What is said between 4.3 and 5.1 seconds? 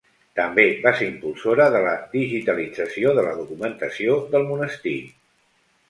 del monestir.